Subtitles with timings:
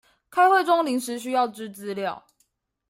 [0.31, 2.25] 開會中臨時需要之資料